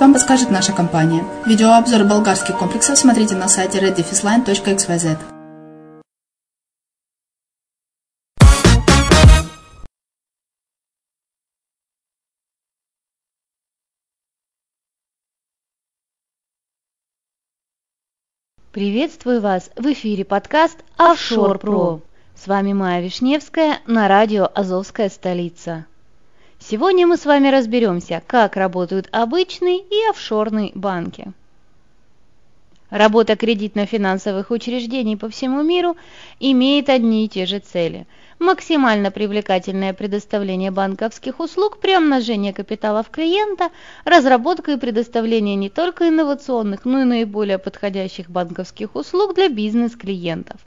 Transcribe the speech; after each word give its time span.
вам 0.00 0.14
подскажет 0.14 0.50
наша 0.50 0.72
компания. 0.72 1.22
Видеообзор 1.44 2.04
болгарских 2.04 2.56
комплексов 2.56 2.96
смотрите 2.96 3.34
на 3.34 3.46
сайте 3.46 3.78
reddefisline.xyz. 3.78 5.18
Приветствую 18.72 19.42
вас! 19.42 19.70
В 19.76 19.92
эфире 19.92 20.24
подкаст 20.24 20.78
Offshore 20.96 21.60
Pro. 21.60 22.00
С 22.34 22.46
вами 22.46 22.72
Майя 22.72 23.02
Вишневская 23.02 23.80
на 23.86 24.08
радио 24.08 24.50
«Азовская 24.54 25.10
столица». 25.10 25.84
Сегодня 26.58 27.06
мы 27.06 27.16
с 27.16 27.26
вами 27.26 27.48
разберемся, 27.48 28.22
как 28.26 28.56
работают 28.56 29.08
обычные 29.12 29.78
и 29.78 30.10
офшорные 30.10 30.72
банки. 30.74 31.32
Работа 32.90 33.34
кредитно-финансовых 33.34 34.50
учреждений 34.50 35.16
по 35.16 35.28
всему 35.28 35.62
миру 35.62 35.96
имеет 36.38 36.88
одни 36.88 37.24
и 37.24 37.28
те 37.28 37.44
же 37.44 37.58
цели. 37.58 38.06
Максимально 38.38 39.10
привлекательное 39.10 39.92
предоставление 39.92 40.70
банковских 40.70 41.40
услуг 41.40 41.78
при 41.78 41.96
умножении 41.96 42.52
капиталов 42.52 43.10
клиента, 43.10 43.70
разработка 44.04 44.72
и 44.72 44.76
предоставление 44.76 45.56
не 45.56 45.68
только 45.68 46.08
инновационных, 46.08 46.84
но 46.84 47.00
и 47.00 47.04
наиболее 47.04 47.58
подходящих 47.58 48.30
банковских 48.30 48.94
услуг 48.94 49.34
для 49.34 49.48
бизнес-клиентов. 49.48 50.60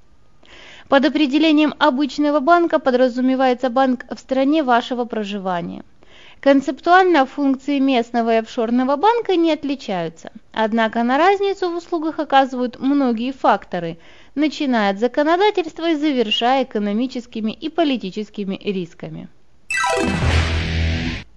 Под 0.90 1.06
определением 1.06 1.74
обычного 1.80 2.42
банка 2.42 2.80
подразумевается 2.80 3.70
банк 3.70 4.06
в 4.10 4.20
стране 4.20 4.64
вашего 4.64 5.06
проживания– 5.06 5.84
Концептуально 6.42 7.26
функции 7.26 7.80
местного 7.80 8.36
и 8.36 8.38
офшорного 8.38 8.96
банка 8.96 9.36
не 9.36 9.52
отличаются, 9.52 10.32
однако 10.54 11.04
на 11.04 11.18
разницу 11.18 11.70
в 11.70 11.76
услугах 11.76 12.20
оказывают 12.20 12.80
многие 12.80 13.34
факторы, 13.34 13.98
начиная 14.36 14.92
от 14.92 15.00
законодательства 15.00 15.90
и 15.90 15.96
завершая 15.96 16.64
экономическими 16.64 17.52
и 17.52 17.68
политическими 17.68 18.56
рисками. 18.56 19.28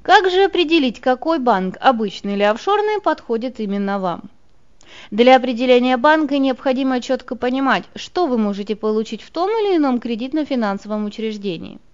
Как 0.02 0.30
же 0.30 0.44
определить, 0.44 1.00
какой 1.00 1.40
банк, 1.40 1.76
обычный 1.80 2.34
или 2.34 2.44
офшорный, 2.44 3.00
подходит 3.02 3.58
именно 3.58 3.98
вам? 3.98 4.30
Для 5.10 5.36
определения 5.36 5.96
банка 5.96 6.38
необходимо 6.38 7.00
четко 7.00 7.36
понимать, 7.36 7.84
что 7.94 8.26
вы 8.26 8.38
можете 8.38 8.76
получить 8.76 9.22
в 9.22 9.30
том 9.30 9.50
или 9.50 9.76
ином 9.76 10.00
кредитно-финансовом 10.00 11.04
учреждении– 11.04 11.78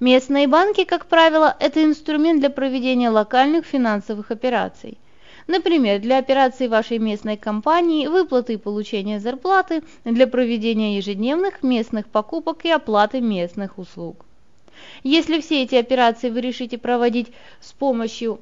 Местные 0.00 0.46
банки, 0.46 0.84
как 0.84 1.06
правило, 1.06 1.56
это 1.58 1.82
инструмент 1.82 2.40
для 2.40 2.50
проведения 2.50 3.08
локальных 3.08 3.64
финансовых 3.64 4.30
операций. 4.30 4.98
Например, 5.46 6.00
для 6.00 6.18
операций 6.18 6.68
вашей 6.68 6.98
местной 6.98 7.36
компании, 7.36 8.06
выплаты 8.06 8.54
и 8.54 8.58
получения 8.58 9.20
зарплаты, 9.20 9.82
для 10.04 10.26
проведения 10.26 10.96
ежедневных 10.96 11.62
местных 11.62 12.08
покупок 12.08 12.64
и 12.64 12.70
оплаты 12.70 13.20
местных 13.20 13.78
услуг. 13.78 14.26
Если 15.02 15.40
все 15.40 15.62
эти 15.62 15.76
операции 15.76 16.30
вы 16.30 16.40
решите 16.40 16.76
проводить 16.78 17.28
с 17.60 17.72
помощью 17.72 18.40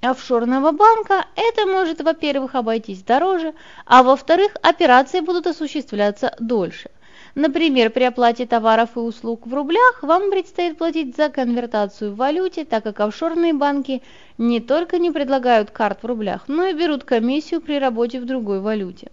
офшорного 0.00 0.72
банка, 0.72 1.26
это 1.34 1.66
может, 1.66 2.00
во-первых, 2.00 2.54
обойтись 2.54 3.02
дороже, 3.02 3.54
а 3.84 4.02
во-вторых, 4.02 4.56
операции 4.62 5.20
будут 5.20 5.46
осуществляться 5.46 6.34
дольше. 6.38 6.90
Например, 7.34 7.90
при 7.90 8.04
оплате 8.04 8.46
товаров 8.46 8.96
и 8.96 9.00
услуг 9.00 9.46
в 9.46 9.52
рублях 9.52 10.02
вам 10.02 10.30
предстоит 10.30 10.78
платить 10.78 11.14
за 11.16 11.28
конвертацию 11.28 12.12
в 12.12 12.16
валюте, 12.16 12.64
так 12.64 12.82
как 12.84 13.00
офшорные 13.00 13.52
банки 13.52 14.02
не 14.38 14.60
только 14.60 14.98
не 14.98 15.10
предлагают 15.10 15.70
карт 15.70 16.02
в 16.02 16.06
рублях, 16.06 16.44
но 16.46 16.64
и 16.64 16.72
берут 16.72 17.04
комиссию 17.04 17.60
при 17.60 17.78
работе 17.78 18.20
в 18.20 18.24
другой 18.24 18.60
валюте. 18.60 19.10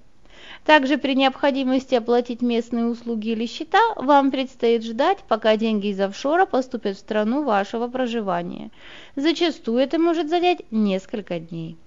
Также 0.65 0.98
при 0.98 1.13
необходимости 1.13 1.94
оплатить 1.94 2.42
местные 2.42 2.86
услуги 2.86 3.30
или 3.30 3.45
счета, 3.45 3.81
вам 3.98 4.31
предстоит 4.31 4.83
ждать, 4.83 5.19
пока 5.27 5.57
деньги 5.57 5.88
из 5.88 6.00
офшора 6.00 6.45
поступят 6.45 6.95
в 6.95 7.00
страну 7.00 7.44
вашего 7.44 7.89
проживания. 7.89 8.71
Зачастую 9.18 9.80
это 9.80 10.00
может 10.00 10.30
занять 10.30 10.60
несколько 10.71 11.39
дней. 11.39 11.77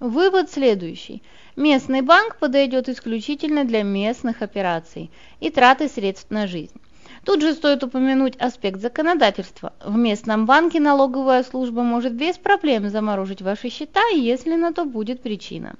Вывод 0.00 0.50
следующий. 0.50 1.22
Местный 1.56 2.00
банк 2.00 2.36
подойдет 2.36 2.88
исключительно 2.88 3.64
для 3.64 3.82
местных 3.82 4.40
операций 4.40 5.10
и 5.40 5.50
траты 5.50 5.88
средств 5.88 6.30
на 6.30 6.46
жизнь. 6.46 6.80
Тут 7.24 7.42
же 7.42 7.52
стоит 7.52 7.82
упомянуть 7.82 8.36
аспект 8.36 8.80
законодательства. 8.80 9.74
В 9.84 9.96
местном 9.96 10.46
банке 10.46 10.80
налоговая 10.80 11.42
служба 11.42 11.82
может 11.82 12.14
без 12.14 12.38
проблем 12.38 12.88
заморозить 12.88 13.42
ваши 13.42 13.68
счета, 13.68 14.06
если 14.14 14.54
на 14.54 14.72
то 14.72 14.84
будет 14.84 15.20
причина. 15.20 15.74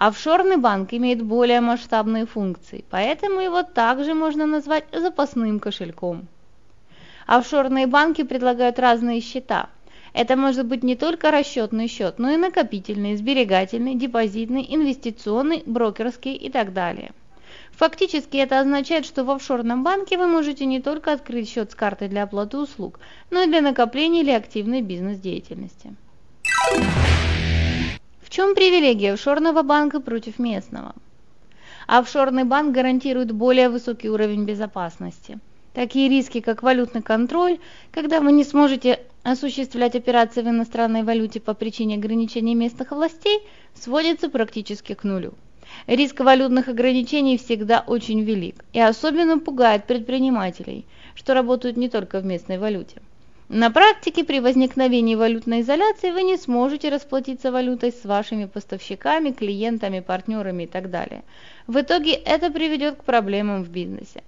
Офшорный 0.00 0.56
банк 0.56 0.92
имеет 0.94 1.22
более 1.22 1.60
масштабные 1.60 2.26
функции, 2.26 2.84
поэтому 2.90 3.40
его 3.40 3.62
также 3.62 4.14
можно 4.14 4.46
назвать 4.46 4.84
запасным 4.92 5.60
кошельком. 5.60 6.26
Офшорные 7.26 7.86
банки 7.86 8.24
предлагают 8.24 8.78
разные 8.78 9.20
счета– 9.20 9.68
это 10.12 10.36
может 10.36 10.66
быть 10.66 10.82
не 10.82 10.96
только 10.96 11.30
расчетный 11.30 11.86
счет, 11.86 12.18
но 12.18 12.30
и 12.30 12.36
накопительный, 12.36 13.16
сберегательный, 13.16 13.94
депозитный, 13.94 14.66
инвестиционный, 14.68 15.62
брокерский 15.66 16.34
и 16.34 16.50
так 16.50 16.72
далее. 16.72 17.12
Фактически 17.72 18.36
это 18.36 18.60
означает, 18.60 19.06
что 19.06 19.24
в 19.24 19.30
офшорном 19.30 19.84
банке 19.84 20.18
вы 20.18 20.26
можете 20.26 20.66
не 20.66 20.80
только 20.80 21.12
открыть 21.12 21.48
счет 21.48 21.70
с 21.70 21.74
картой 21.74 22.08
для 22.08 22.24
оплаты 22.24 22.58
услуг, 22.58 23.00
но 23.30 23.42
и 23.42 23.46
для 23.46 23.60
накопления 23.60 24.20
или 24.22 24.30
активной 24.30 24.82
бизнес-деятельности. 24.82 25.94
Чем 28.30 28.54
привилегия 28.54 29.12
офшорного 29.12 29.62
банка 29.62 30.00
против 30.00 30.38
местного? 30.38 30.94
Офшорный 31.86 32.44
банк 32.44 32.74
гарантирует 32.74 33.32
более 33.32 33.68
высокий 33.68 34.08
уровень 34.08 34.44
безопасности– 34.44 35.38
Такие 35.72 36.08
риски, 36.08 36.40
как 36.40 36.64
валютный 36.64 37.00
контроль, 37.00 37.58
когда 37.92 38.20
вы 38.20 38.32
не 38.32 38.42
сможете 38.42 39.00
осуществлять 39.22 39.94
операции 39.94 40.42
в 40.42 40.48
иностранной 40.48 41.04
валюте 41.04 41.38
по 41.38 41.54
причине 41.54 41.94
ограничений 41.94 42.56
местных 42.56 42.90
властей, 42.90 43.40
сводятся 43.74 44.28
практически 44.28 44.94
к 44.94 45.04
нулю. 45.04 45.34
Риск 45.86 46.18
валютных 46.18 46.66
ограничений 46.66 47.38
всегда 47.38 47.84
очень 47.86 48.22
велик 48.22 48.64
и 48.72 48.80
особенно 48.80 49.38
пугает 49.38 49.86
предпринимателей, 49.86 50.86
что 51.14 51.34
работают 51.34 51.76
не 51.76 51.88
только 51.88 52.18
в 52.18 52.24
местной 52.24 52.58
валюте. 52.58 53.00
На 53.52 53.68
практике 53.72 54.22
при 54.22 54.38
возникновении 54.38 55.16
валютной 55.16 55.62
изоляции 55.62 56.12
вы 56.12 56.22
не 56.22 56.36
сможете 56.36 56.88
расплатиться 56.88 57.50
валютой 57.50 57.90
с 57.90 58.04
вашими 58.04 58.44
поставщиками, 58.44 59.32
клиентами, 59.32 59.98
партнерами 59.98 60.62
и 60.62 60.66
так 60.68 60.88
далее. 60.88 61.24
В 61.66 61.80
итоге 61.80 62.12
это 62.12 62.52
приведет 62.52 62.98
к 62.98 63.02
проблемам 63.02 63.64
в 63.64 63.68
бизнесе. 63.68 64.22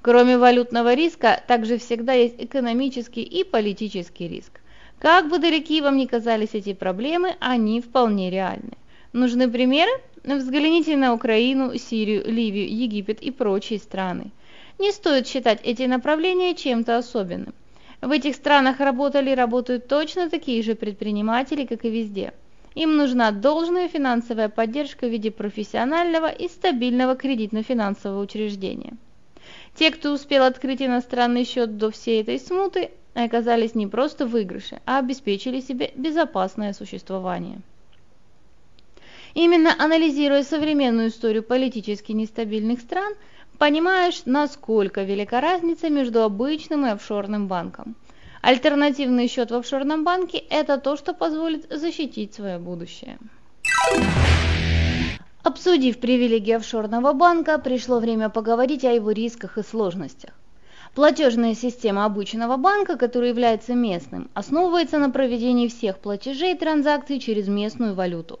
Кроме 0.00 0.38
валютного 0.38 0.94
риска, 0.94 1.42
также 1.46 1.76
всегда 1.76 2.14
есть 2.14 2.36
экономический 2.38 3.22
и 3.22 3.44
политический 3.44 4.28
риск. 4.28 4.62
Как 4.98 5.28
бы 5.28 5.38
далеки 5.38 5.82
вам 5.82 5.98
ни 5.98 6.06
казались 6.06 6.54
эти 6.54 6.72
проблемы, 6.72 7.36
они 7.38 7.82
вполне 7.82 8.30
реальны. 8.30 8.78
Нужны 9.12 9.46
примеры? 9.50 9.90
Взгляните 10.24 10.96
на 10.96 11.12
Украину, 11.12 11.76
Сирию, 11.76 12.24
Ливию, 12.24 12.74
Египет 12.74 13.20
и 13.20 13.30
прочие 13.30 13.78
страны. 13.78 14.30
Не 14.78 14.92
стоит 14.92 15.28
считать 15.28 15.60
эти 15.64 15.82
направления 15.82 16.54
чем-то 16.54 16.96
особенным. 16.96 17.52
В 18.00 18.10
этих 18.10 18.36
странах 18.36 18.80
работали 18.80 19.30
и 19.30 19.34
работают 19.34 19.88
точно 19.88 20.28
такие 20.28 20.62
же 20.62 20.74
предприниматели, 20.74 21.64
как 21.64 21.84
и 21.84 21.90
везде. 21.90 22.34
Им 22.74 22.96
нужна 22.96 23.30
должная 23.30 23.88
финансовая 23.88 24.50
поддержка 24.50 25.06
в 25.06 25.10
виде 25.10 25.30
профессионального 25.30 26.30
и 26.30 26.46
стабильного 26.48 27.16
кредитно-финансового 27.16 28.20
учреждения. 28.20 28.92
Те, 29.74 29.90
кто 29.90 30.12
успел 30.12 30.44
открыть 30.44 30.82
иностранный 30.82 31.44
счет 31.44 31.78
до 31.78 31.90
всей 31.90 32.20
этой 32.20 32.38
смуты, 32.38 32.90
оказались 33.14 33.74
не 33.74 33.86
просто 33.86 34.26
в 34.26 34.30
выигрыше, 34.30 34.80
а 34.84 34.98
обеспечили 34.98 35.60
себе 35.60 35.90
безопасное 35.96 36.74
существование. 36.74 37.60
Именно 39.32 39.74
анализируя 39.78 40.42
современную 40.42 41.08
историю 41.08 41.42
политически 41.42 42.12
нестабильных 42.12 42.80
стран, 42.80 43.14
понимаешь, 43.58 44.22
насколько 44.24 45.02
велика 45.02 45.40
разница 45.40 45.90
между 45.90 46.22
обычным 46.22 46.86
и 46.86 46.90
офшорным 46.90 47.48
банком. 47.48 47.96
Альтернативный 48.42 49.28
счет 49.28 49.50
в 49.50 49.54
офшорном 49.54 50.04
банке– 50.04 50.38
это 50.50 50.78
то, 50.78 50.96
что 50.96 51.14
позволит 51.14 51.66
защитить 51.70 52.34
свое 52.34 52.58
будущее. 52.58 53.18
Обсудив 55.42 55.98
привилегии 55.98 56.52
офшорного 56.52 57.12
банка, 57.12 57.58
пришло 57.58 57.98
время 57.98 58.28
поговорить 58.28 58.84
о 58.84 58.92
его 58.92 59.10
рисках 59.10 59.58
и 59.58 59.62
сложностях. 59.62 60.30
Платежная 60.94 61.54
система 61.54 62.04
обычного 62.04 62.56
банка, 62.56 62.96
который 62.96 63.28
является 63.28 63.74
местным, 63.74 64.30
основывается 64.34 64.98
на 64.98 65.10
проведении 65.10 65.68
всех 65.68 65.98
платежей 65.98 66.54
и 66.54 66.58
транзакций 66.58 67.20
через 67.20 67.48
местную 67.48 67.94
валюту. 67.94 68.40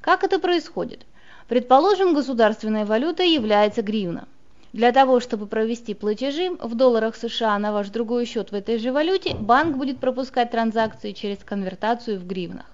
Как 0.00 0.22
это 0.22 0.38
происходит? 0.38 1.06
Предположим, 1.48 2.14
государственной 2.14 2.84
валютой 2.84 3.30
является 3.30 3.82
гривна. 3.82 4.28
Для 4.74 4.90
того, 4.90 5.20
чтобы 5.20 5.46
провести 5.46 5.94
платежи 5.94 6.50
в 6.50 6.74
долларах 6.74 7.14
США 7.14 7.56
на 7.60 7.72
ваш 7.72 7.90
другой 7.90 8.24
счет 8.24 8.50
в 8.50 8.56
этой 8.56 8.78
же 8.78 8.90
валюте, 8.90 9.32
банк 9.32 9.76
будет 9.76 10.00
пропускать 10.00 10.50
транзакции 10.50 11.12
через 11.12 11.38
конвертацию 11.44 12.18
в 12.18 12.26
гривнах. 12.26 12.66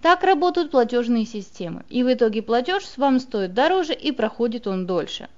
Так 0.00 0.22
работают 0.22 0.70
платежные 0.70 1.26
системы, 1.26 1.82
и 1.88 2.04
в 2.04 2.12
итоге 2.12 2.40
платеж 2.40 2.84
вам 2.96 3.18
стоит 3.18 3.52
дороже 3.52 3.94
и 3.94 4.12
проходит 4.12 4.68
он 4.68 4.86
дольше. 4.86 5.28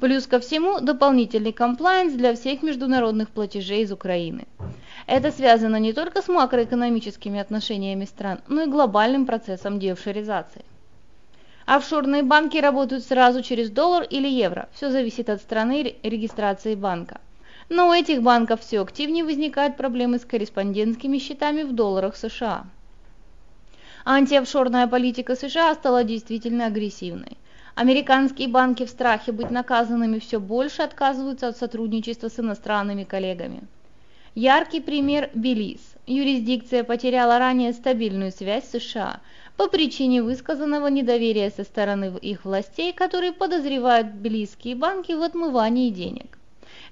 Плюс 0.00 0.26
ко 0.26 0.40
всему 0.40 0.80
дополнительный 0.80 1.52
комплайенс 1.52 2.14
для 2.14 2.34
всех 2.34 2.62
международных 2.62 3.28
платежей 3.28 3.82
из 3.82 3.92
Украины. 3.92 4.46
Это 5.06 5.30
связано 5.30 5.76
не 5.76 5.92
только 5.92 6.22
с 6.22 6.28
макроэкономическими 6.28 7.38
отношениями 7.38 8.06
стран, 8.06 8.40
но 8.48 8.62
и 8.62 8.70
глобальным 8.70 9.26
процессом 9.26 9.78
деофшоризации. 9.80 10.64
Офшорные 11.66 12.22
банки 12.22 12.58
работают 12.58 13.04
сразу 13.04 13.42
через 13.42 13.70
доллар 13.70 14.04
или 14.04 14.28
евро. 14.28 14.68
Все 14.72 14.88
зависит 14.88 15.28
от 15.28 15.40
страны 15.42 15.96
регистрации 16.04 16.76
банка. 16.76 17.20
Но 17.68 17.88
у 17.88 17.92
этих 17.92 18.22
банков 18.22 18.60
все 18.60 18.80
активнее 18.80 19.24
возникают 19.24 19.76
проблемы 19.76 20.20
с 20.20 20.24
корреспондентскими 20.24 21.18
счетами 21.18 21.64
в 21.64 21.72
долларах 21.72 22.16
США. 22.16 22.66
Антиофшорная 24.04 24.86
политика 24.86 25.34
США 25.34 25.74
стала 25.74 26.04
действительно 26.04 26.66
агрессивной. 26.66 27.36
Американские 27.74 28.46
банки 28.46 28.86
в 28.86 28.88
страхе 28.88 29.32
быть 29.32 29.50
наказанными 29.50 30.20
все 30.20 30.38
больше 30.38 30.82
отказываются 30.82 31.48
от 31.48 31.56
сотрудничества 31.56 32.28
с 32.28 32.38
иностранными 32.38 33.02
коллегами. 33.02 33.62
Яркий 34.36 34.80
пример– 34.80 35.30
Белиз. 35.34 35.80
Юрисдикция 36.06 36.84
потеряла 36.84 37.38
ранее 37.38 37.72
стабильную 37.72 38.30
связь 38.30 38.68
с 38.68 38.78
США 38.78 39.20
по 39.56 39.68
причине 39.68 40.22
высказанного 40.22 40.88
недоверия 40.88 41.50
со 41.50 41.64
стороны 41.64 42.16
их 42.20 42.44
властей, 42.44 42.92
которые 42.92 43.32
подозревают 43.32 44.08
белизские 44.08 44.74
банки 44.74 45.12
в 45.12 45.22
отмывании 45.22 45.90
денег. 45.90 46.38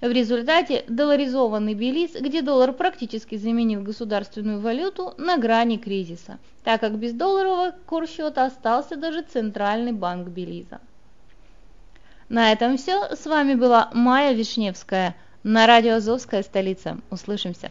В 0.00 0.10
результате 0.10 0.84
долларизованный 0.88 1.74
Белиз, 1.74 2.12
где 2.12 2.42
доллар 2.42 2.72
практически 2.72 3.36
заменил 3.36 3.82
государственную 3.82 4.60
валюту, 4.60 5.14
на 5.18 5.38
грани 5.38 5.76
кризиса, 5.76 6.38
так 6.62 6.80
как 6.80 6.98
без 6.98 7.12
долларового 7.12 7.74
курсчета 7.86 8.44
остался 8.44 8.96
даже 8.96 9.22
Центральный 9.22 9.92
банк 9.92 10.28
Белиза. 10.28 10.80
На 12.28 12.52
этом 12.52 12.76
все. 12.76 13.14
С 13.14 13.26
вами 13.26 13.54
была 13.54 13.90
Майя 13.92 14.32
Вишневская 14.32 15.14
на 15.42 15.66
радио 15.66 15.96
«Азовская 15.96 16.42
столица». 16.42 16.98
Услышимся. 17.10 17.70